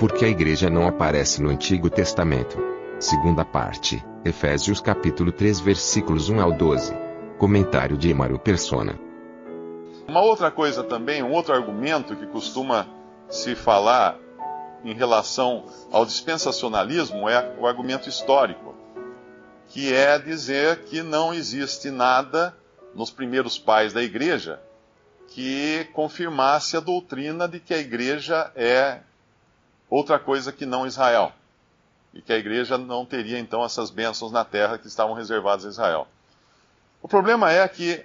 [0.00, 2.56] Por que a igreja não aparece no Antigo Testamento?
[2.98, 6.96] Segunda parte, Efésios capítulo 3 versículos 1 ao 12.
[7.36, 8.98] Comentário de Emaro Persona.
[10.08, 12.86] Uma outra coisa também, um outro argumento que costuma
[13.28, 14.16] se falar
[14.82, 18.74] em relação ao dispensacionalismo é o argumento histórico,
[19.68, 22.56] que é dizer que não existe nada
[22.94, 24.62] nos primeiros pais da igreja
[25.26, 29.00] que confirmasse a doutrina de que a igreja é
[29.90, 31.32] outra coisa que não Israel.
[32.14, 35.68] E que a igreja não teria então essas bênçãos na terra que estavam reservadas a
[35.68, 36.08] Israel.
[37.02, 38.04] O problema é que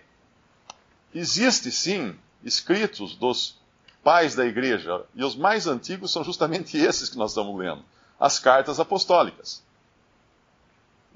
[1.14, 3.58] existe sim escritos dos
[4.04, 7.84] pais da igreja, e os mais antigos são justamente esses que nós estamos lendo,
[8.20, 9.64] as cartas apostólicas.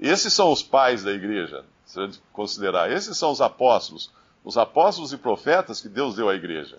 [0.00, 2.90] Esses são os pais da igreja, se a gente considerar.
[2.90, 4.10] Esses são os apóstolos,
[4.42, 6.78] os apóstolos e profetas que Deus deu à igreja.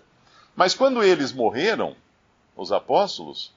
[0.56, 1.96] Mas quando eles morreram,
[2.56, 3.52] os apóstolos,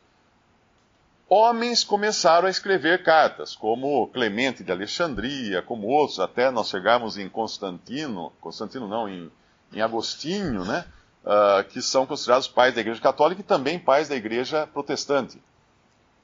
[1.29, 7.27] homens começaram a escrever cartas, como Clemente de Alexandria, como outros, até nós chegarmos em
[7.27, 9.31] Constantino, Constantino não, em,
[9.73, 10.85] em Agostinho, né?
[11.25, 15.41] uh, que são considerados pais da Igreja Católica e também pais da Igreja Protestante.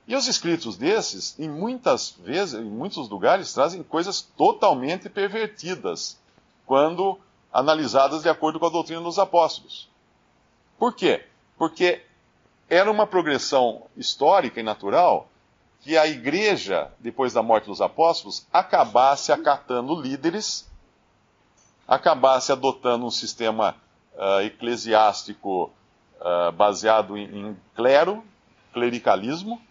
[0.08, 6.20] E os escritos desses, em muitas vezes, em muitos lugares, trazem coisas totalmente pervertidas,
[6.66, 7.20] quando
[7.52, 9.90] analisadas de acordo com a doutrina dos apóstolos.
[10.78, 11.26] Por quê?
[11.58, 12.02] Porque
[12.72, 15.28] era uma progressão histórica e natural
[15.82, 20.72] que a igreja, depois da morte dos apóstolos, acabasse acatando líderes,
[21.86, 23.76] acabasse adotando um sistema
[24.14, 25.70] uh, eclesiástico
[26.22, 28.24] uh, baseado em, em clero,
[28.74, 29.62] clericalismo,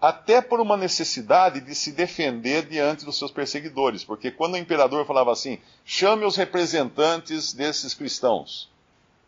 [0.00, 5.04] até por uma necessidade de se defender diante dos seus perseguidores, porque quando o imperador
[5.04, 8.71] falava assim, chame os representantes desses cristãos,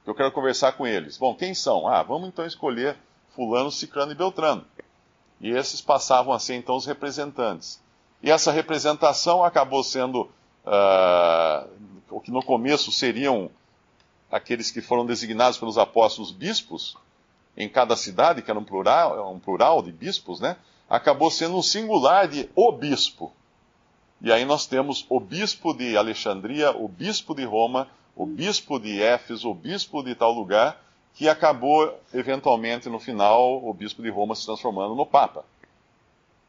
[0.06, 1.16] eu quero conversar com eles.
[1.16, 1.88] Bom, quem são?
[1.88, 2.97] Ah, vamos então escolher
[3.34, 4.65] fulano, ciclano e beltrano.
[5.41, 7.82] E esses passavam a ser então os representantes.
[8.22, 10.22] E essa representação acabou sendo
[10.65, 11.69] uh,
[12.10, 13.50] o que no começo seriam
[14.31, 16.97] aqueles que foram designados pelos apóstolos bispos
[17.56, 20.56] em cada cidade, que era um plural, um plural de bispos, né?
[20.88, 23.32] Acabou sendo um singular de o bispo.
[24.21, 29.02] E aí nós temos o bispo de Alexandria, o bispo de Roma, o bispo de
[29.02, 30.80] Éfeso, o bispo de tal lugar,
[31.14, 35.44] que acabou, eventualmente, no final, o bispo de Roma se transformando no Papa.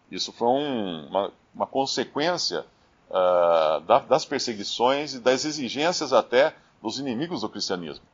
[0.09, 2.65] Isso foi um, uma, uma, consequência
[3.09, 8.05] uh, da, das perseguições e das exigências até dos inimigos do cristianismo.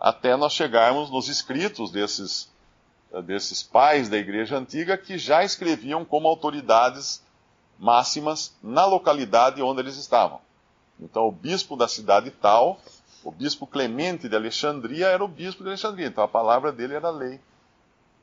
[0.00, 2.50] Até nós chegarmos nos escritos desses,
[3.24, 7.22] desses pais da igreja antiga que já escreviam como autoridades
[7.78, 10.40] máximas na localidade onde eles estavam.
[11.02, 12.78] Então, o bispo da cidade tal,
[13.24, 16.06] o bispo Clemente de Alexandria, era o bispo de Alexandria.
[16.06, 17.40] Então, a palavra dele era lei.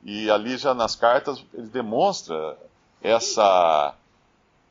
[0.02, 2.56] E ali, já nas cartas, ele demonstra
[3.02, 3.94] essa,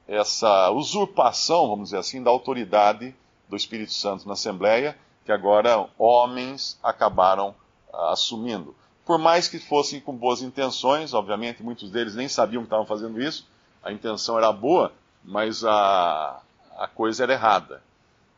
[0.07, 3.15] essa usurpação, vamos dizer assim, da autoridade
[3.47, 7.53] do Espírito Santo na Assembleia, que agora homens acabaram
[7.93, 8.75] uh, assumindo.
[9.05, 13.21] Por mais que fossem com boas intenções, obviamente muitos deles nem sabiam que estavam fazendo
[13.21, 13.47] isso,
[13.81, 14.91] a intenção era boa,
[15.23, 16.41] mas a,
[16.77, 17.81] a coisa era errada.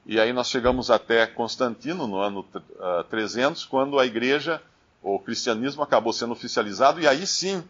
[0.06, 4.62] E aí nós chegamos até Constantino, no ano uh, 300, quando a igreja,
[5.02, 7.64] o cristianismo acabou sendo oficializado, e aí sim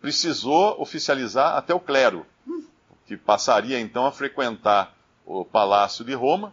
[0.00, 2.24] precisou oficializar até o clero,
[3.06, 4.94] que passaria então a frequentar
[5.24, 6.52] o palácio de Roma,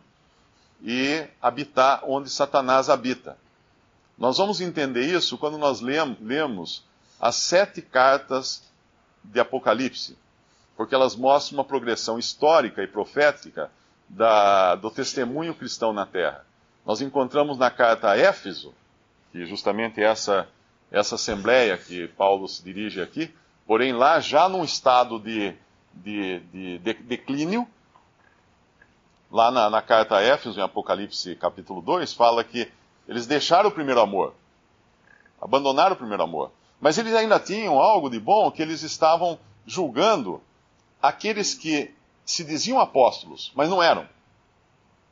[0.82, 3.38] e habitar onde Satanás habita.
[4.18, 6.84] Nós vamos entender isso quando nós lemos
[7.20, 8.64] as sete cartas
[9.24, 10.18] de Apocalipse,
[10.76, 13.72] porque elas mostram uma progressão histórica e profética
[14.16, 16.46] da, do testemunho cristão na terra.
[16.86, 18.74] Nós encontramos na carta a Éfeso,
[19.32, 20.48] que justamente é essa,
[20.92, 23.34] essa assembleia que Paulo se dirige aqui,
[23.66, 25.56] porém lá já num estado de,
[25.94, 27.68] de, de, de declínio,
[29.32, 32.72] lá na, na carta a Éfeso, em Apocalipse capítulo 2, fala que
[33.08, 34.36] eles deixaram o primeiro amor,
[35.42, 36.52] abandonaram o primeiro amor.
[36.80, 40.42] Mas eles ainda tinham algo de bom que eles estavam julgando
[41.02, 41.94] aqueles que
[42.26, 44.08] se diziam apóstolos, mas não eram.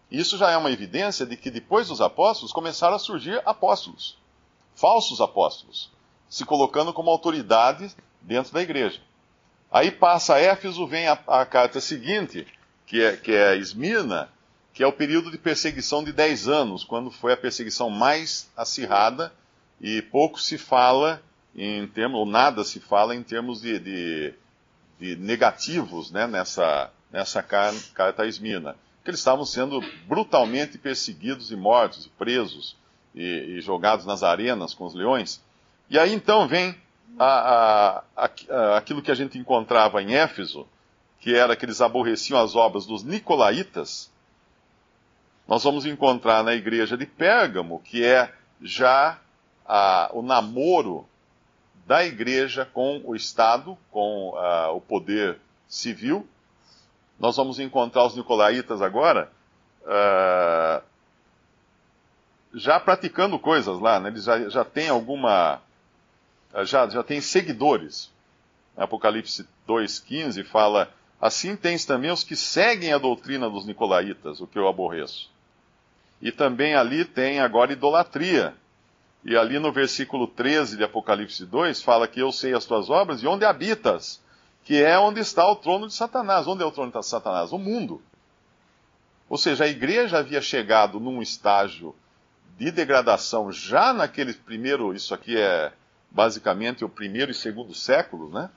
[0.10, 4.18] Isso já é uma evidência de que depois dos apóstolos começaram a surgir apóstolos,
[4.76, 5.90] falsos apóstolos,
[6.30, 9.00] se colocando como autoridade dentro da igreja.
[9.72, 12.46] Aí passa Éfeso, vem a, a carta seguinte,
[12.86, 14.30] que é, que é Esmirna,
[14.74, 19.34] que é o período de perseguição de 10 anos, quando foi a perseguição mais acirrada
[19.80, 21.22] e pouco se fala
[21.56, 24.34] em termos, ou nada se fala em termos de, de,
[25.00, 28.76] de negativos né, nessa, nessa carta a Esmirna.
[29.04, 32.76] Que eles estavam sendo brutalmente perseguidos e mortos, presos
[33.16, 35.42] e, e jogados nas arenas com os leões.
[35.90, 36.76] E aí então vem
[37.20, 40.68] a, a, a, aquilo que a gente encontrava em Éfeso,
[41.20, 44.12] que era que eles aborreciam as obras dos nicolaítas,
[45.48, 49.20] nós vamos encontrar na igreja de Pérgamo, que é já
[50.14, 51.06] o namoro
[51.86, 54.34] da igreja com o Estado, com
[54.74, 56.26] o poder civil.
[57.22, 59.32] Nós vamos encontrar os nicolaítas agora
[59.84, 60.82] uh,
[62.52, 64.10] já praticando coisas lá, né?
[64.10, 65.62] eles já, já têm alguma
[66.52, 68.12] eh, já, já tem seguidores.
[68.76, 70.92] Apocalipse 2,15 fala:
[71.22, 75.30] Assim tens também os que seguem a doutrina dos nicolaítas, o que eu aborreço.
[76.20, 78.56] E também ali tem agora idolatria.
[79.24, 83.22] E ali no versículo 13 de Apocalipse 2 fala que eu sei as tuas obras
[83.22, 84.20] e onde habitas,
[84.64, 86.48] que é onde está o trono de Satanás.
[86.48, 87.52] Onde é o trono de Satanás?
[87.52, 88.02] O mundo.
[89.30, 91.96] Ou seja, a igreja havia chegado num estágio
[92.58, 95.72] de degradação já naquele primeiro, isso aqui é
[96.12, 98.50] basicamente o primeiro e segundo séculos, né,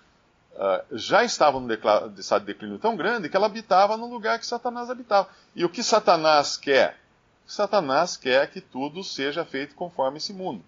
[0.53, 1.69] uh, já estava num
[2.19, 5.29] estado de declínio tão grande que ela habitava no lugar que Satanás habitava.
[5.55, 6.99] E o que Satanás quer?
[7.47, 10.65] Satanás quer que tudo seja feito conforme esse mundo.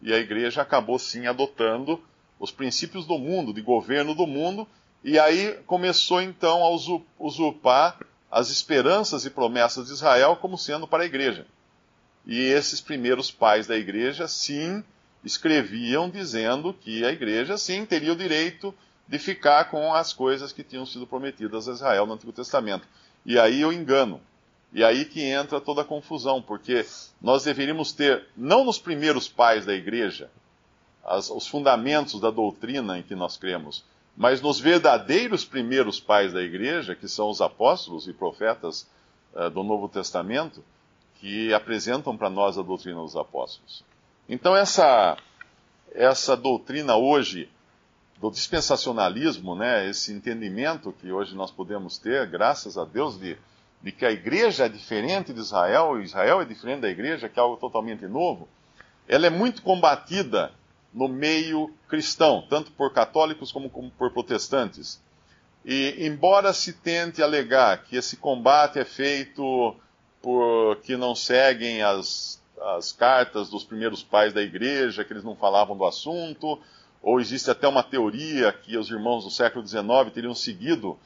[0.00, 2.02] E a igreja acabou sim adotando
[2.42, 4.66] os princípios do mundo, de governo do mundo,
[5.04, 11.04] e aí começou então a usurpar as esperanças e promessas de Israel como sendo para
[11.04, 11.46] a igreja.
[12.26, 14.82] E esses primeiros pais da igreja, sim,
[15.22, 18.74] escreviam dizendo que a igreja, sim, teria o direito
[19.06, 22.88] de ficar com as coisas que tinham sido prometidas a Israel no Antigo Testamento.
[23.24, 24.20] E aí o engano.
[24.72, 26.84] E aí que entra toda a confusão, porque
[27.20, 30.28] nós deveríamos ter, não nos primeiros pais da igreja,
[31.04, 33.84] as, os fundamentos da doutrina em que nós cremos,
[34.16, 38.88] mas nos verdadeiros primeiros pais da igreja, que são os apóstolos e profetas
[39.34, 40.62] uh, do Novo Testamento,
[41.18, 43.84] que apresentam para nós a doutrina dos apóstolos.
[44.28, 45.16] Então, essa,
[45.94, 47.48] essa doutrina hoje
[48.20, 53.36] do dispensacionalismo, né, esse entendimento que hoje nós podemos ter, graças a Deus, de,
[53.82, 57.42] de que a igreja é diferente de Israel, Israel é diferente da igreja, que é
[57.42, 58.48] algo totalmente novo,
[59.08, 60.52] ela é muito combatida
[60.92, 65.00] no meio cristão, tanto por católicos como, por protestantes.
[65.64, 69.76] E, embora se tente alegar que esse combate é feito
[70.20, 75.34] por que não seguem as as cartas dos primeiros pais da igreja, que eles não
[75.34, 76.58] falavam do assunto,
[77.02, 79.84] ou existe até uma teoria que os irmãos do século XIX
[80.14, 80.96] teriam seguido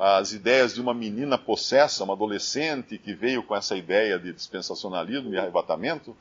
[0.00, 5.32] as ideias de uma menina possessa, uma adolescente que veio com essa ideia de dispensacionalismo
[5.32, 6.16] e arrebatamento.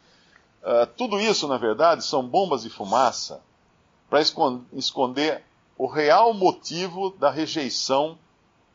[0.66, 3.40] Uh, tudo isso, na verdade, são bombas de fumaça
[4.10, 4.20] para
[4.74, 5.44] esconder
[5.78, 8.18] o real motivo da rejeição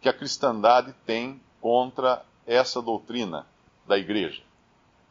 [0.01, 3.45] que a cristandade tem contra essa doutrina
[3.89, 4.41] da igreja.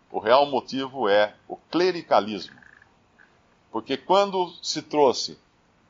[0.10, 2.58] O real motivo é o clericalismo.
[3.72, 5.38] Porque quando se trouxe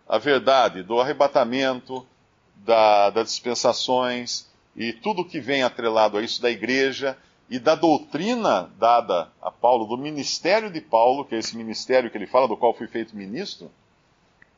[0.08, 2.04] a verdade do arrebatamento,
[2.56, 7.16] da, das dispensações e tudo que vem atrelado a isso da igreja
[7.50, 12.18] e da doutrina dada a Paulo, do ministério de Paulo, que é esse ministério que
[12.18, 13.72] ele fala, do qual fui feito ministro,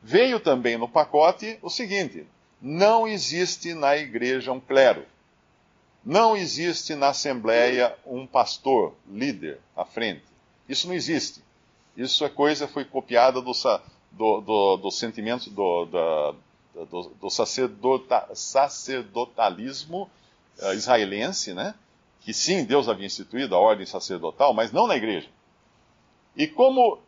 [0.01, 2.27] veio também no pacote o seguinte:
[2.61, 5.05] não existe na igreja um clero.
[6.03, 10.23] Não existe na Assembleia um pastor, líder, à frente.
[10.67, 11.43] Isso não existe.
[11.95, 13.51] Isso é coisa foi copiada do,
[14.11, 20.09] do, do, do sentimento do, do, do sacerdota, sacerdotalismo
[20.59, 21.75] uh, israelense, né?
[22.21, 25.27] Que sim, Deus havia instituído a ordem sacerdotal, mas não na igreja.
[26.35, 26.99] E como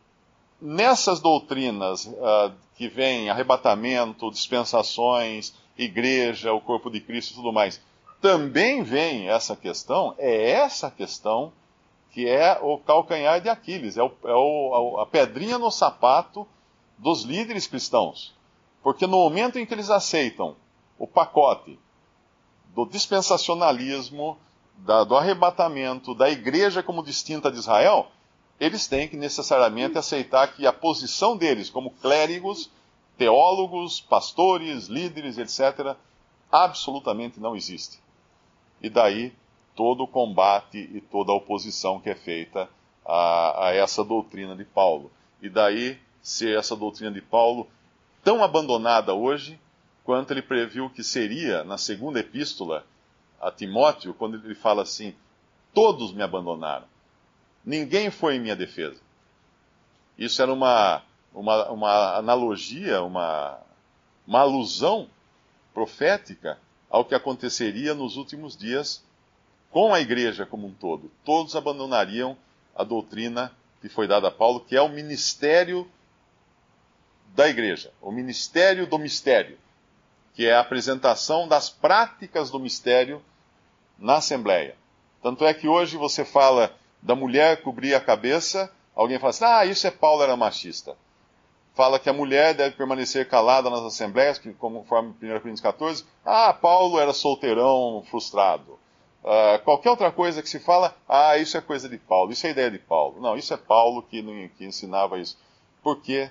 [0.60, 7.80] nessas doutrinas uh, que vem arrebatamento, dispensações, igreja, o corpo de Cristo e tudo mais,
[8.22, 11.52] também vem essa questão, é essa questão
[12.12, 16.48] que é o calcanhar de Aquiles, é, o, é o, a pedrinha no sapato
[16.98, 18.34] dos líderes cristãos.
[18.84, 20.56] Porque no momento em que eles aceitam
[20.98, 21.80] o pacote
[22.74, 24.38] do dispensacionalismo,
[24.78, 28.08] da, do arrebatamento, da igreja como distinta de Israel,
[28.60, 32.70] eles têm que necessariamente aceitar que a posição deles como clérigos,
[33.18, 35.96] teólogos, pastores, líderes, etc.,
[36.52, 38.00] absolutamente não existe.
[38.82, 39.34] E daí
[39.76, 42.70] todo o combate e toda a oposição que é feita
[43.06, 45.12] a, a essa doutrina de Paulo.
[45.42, 47.68] E daí ser essa doutrina de Paulo
[48.24, 49.60] tão abandonada hoje
[50.04, 52.86] quanto ele previu que seria na segunda epístola
[53.44, 55.14] a Timóteo, quando ele fala assim:
[55.74, 56.86] Todos me abandonaram,
[57.66, 59.00] ninguém foi em minha defesa.
[60.18, 63.60] Isso era uma, uma, uma analogia, uma,
[64.26, 65.10] uma alusão
[65.74, 66.58] profética
[66.90, 69.04] ao que aconteceria nos últimos dias
[69.72, 71.12] com a igreja como um todo.
[71.26, 72.38] Todos abandonariam
[72.76, 75.90] a doutrina que foi dada a Paulo, que é o ministério
[77.36, 79.58] da igreja, o ministério do mistério,
[80.36, 83.22] que é a apresentação das práticas do mistério
[83.98, 84.76] na Assembleia.
[85.22, 89.66] Tanto é que hoje você fala da mulher cobrir a cabeça, alguém fala assim: ah,
[89.66, 90.98] isso é Paulo era machista.
[91.74, 96.06] Fala que a mulher deve permanecer calada nas assembleias, conforme 1 Coríntios 14.
[96.24, 98.80] Ah, Paulo era solteirão, frustrado.
[99.24, 102.52] Uh, qualquer outra coisa que se fala, ah, isso é coisa de Paulo, isso é
[102.52, 103.22] ideia de Paulo.
[103.22, 104.22] Não, isso é Paulo que,
[104.58, 105.38] que ensinava isso.
[105.82, 106.30] Porque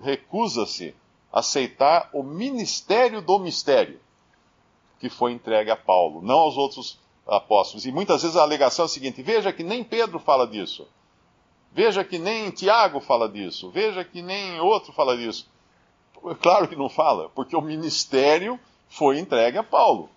[0.00, 0.94] recusa-se
[1.32, 4.00] aceitar o ministério do mistério
[5.00, 7.86] que foi entregue a Paulo, não aos outros apóstolos.
[7.86, 10.86] E muitas vezes a alegação é a seguinte: veja que nem Pedro fala disso.
[11.72, 13.70] Veja que nem Tiago fala disso.
[13.70, 15.48] Veja que nem outro fala disso.
[16.42, 20.10] Claro que não fala, porque o ministério foi entregue a Paulo.